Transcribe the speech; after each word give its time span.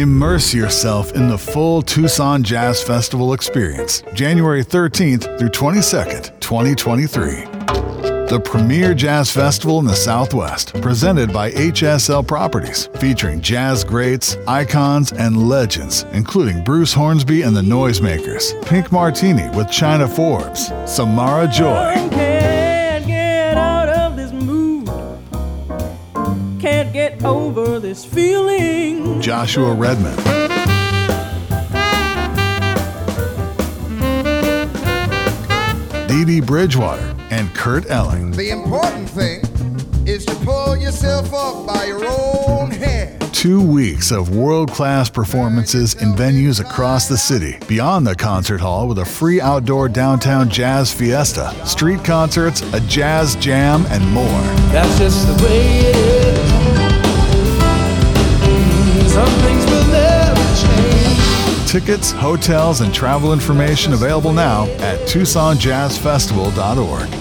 Immerse 0.00 0.54
yourself 0.54 1.12
in 1.12 1.28
the 1.28 1.36
full 1.36 1.82
Tucson 1.82 2.42
Jazz 2.42 2.82
Festival 2.82 3.34
experience, 3.34 4.02
January 4.14 4.64
13th 4.64 5.38
through 5.38 5.50
22nd, 5.50 6.40
2023. 6.40 7.44
The 8.30 8.40
premier 8.42 8.94
jazz 8.94 9.30
festival 9.30 9.78
in 9.78 9.84
the 9.84 9.94
Southwest, 9.94 10.72
presented 10.80 11.34
by 11.34 11.50
HSL 11.50 12.26
Properties, 12.26 12.86
featuring 12.94 13.42
jazz 13.42 13.84
greats, 13.84 14.38
icons, 14.48 15.12
and 15.12 15.48
legends, 15.50 16.06
including 16.12 16.64
Bruce 16.64 16.94
Hornsby 16.94 17.42
and 17.42 17.54
the 17.54 17.60
Noisemakers, 17.60 18.64
Pink 18.64 18.90
Martini 18.90 19.50
with 19.50 19.70
China 19.70 20.08
Forbes, 20.08 20.68
Samara 20.86 21.46
Joy, 21.46 22.29
Can't 26.60 26.92
get 26.92 27.24
over 27.24 27.78
this 27.78 28.04
feeling. 28.04 29.18
Joshua 29.22 29.72
Redman, 29.72 30.14
Dee 36.06 36.24
Dee 36.26 36.40
Bridgewater, 36.42 37.16
and 37.30 37.48
Kurt 37.54 37.88
Elling. 37.88 38.32
The 38.32 38.50
important 38.50 39.08
thing 39.08 39.40
is 40.06 40.26
to 40.26 40.34
pull 40.44 40.76
yourself 40.76 41.32
up 41.32 41.66
by 41.66 41.86
your 41.86 42.04
own 42.04 42.70
hair. 42.70 43.18
Two 43.32 43.66
weeks 43.66 44.10
of 44.10 44.36
world 44.36 44.70
class 44.70 45.08
performances 45.08 45.94
in 45.94 46.12
venues 46.12 46.60
across 46.60 47.08
the 47.08 47.16
city, 47.16 47.56
beyond 47.68 48.06
the 48.06 48.14
concert 48.14 48.60
hall 48.60 48.86
with 48.86 48.98
a 48.98 49.04
free 49.06 49.40
outdoor 49.40 49.88
downtown 49.88 50.50
jazz 50.50 50.92
fiesta, 50.92 51.54
street 51.64 52.04
concerts, 52.04 52.60
a 52.74 52.80
jazz 52.80 53.34
jam, 53.36 53.86
and 53.86 54.06
more. 54.12 54.42
That's 54.72 54.98
just 54.98 55.26
the 55.26 55.44
way 55.46 55.78
it 55.78 55.96
is. 55.96 56.19
Tickets, 61.70 62.10
hotels, 62.10 62.80
and 62.80 62.92
travel 62.92 63.32
information 63.32 63.92
available 63.92 64.32
now 64.32 64.64
at 64.80 64.98
TucsonJazzFestival.org. 65.06 67.19